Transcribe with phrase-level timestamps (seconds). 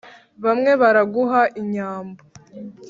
[0.43, 2.21] Bamwe baraguha inyambo